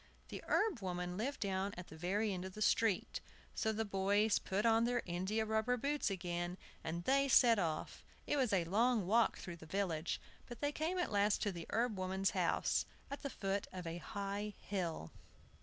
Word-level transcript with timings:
The 0.29 0.43
herb 0.47 0.79
woman 0.79 1.15
lived 1.15 1.41
down 1.41 1.75
at 1.77 1.89
the 1.89 1.95
very 1.95 2.33
end 2.33 2.43
of 2.43 2.55
the 2.55 2.61
street; 2.63 3.21
so 3.53 3.71
the 3.71 3.85
boys 3.85 4.39
put 4.39 4.65
on 4.65 4.83
their 4.85 5.03
india 5.05 5.45
rubber 5.45 5.77
boots 5.77 6.09
again, 6.09 6.57
and 6.83 7.03
they 7.03 7.27
set 7.27 7.59
off. 7.59 8.03
It 8.25 8.35
was 8.35 8.51
a 8.51 8.65
long 8.65 9.05
walk 9.05 9.37
through 9.37 9.57
the 9.57 9.67
village, 9.67 10.19
but 10.47 10.59
they 10.59 10.71
came 10.71 10.97
at 10.97 11.11
last 11.11 11.43
to 11.43 11.51
the 11.51 11.67
herb 11.69 11.99
woman's 11.99 12.31
house, 12.31 12.87
at 13.11 13.21
the 13.21 13.29
foot 13.29 13.67
of 13.71 13.85
a 13.85 13.99
high 13.99 14.55
hill. 14.59 15.11